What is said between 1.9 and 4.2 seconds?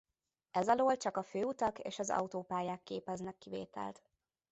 az autópályák képeznek kivételt.